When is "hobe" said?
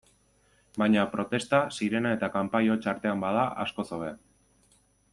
3.99-4.13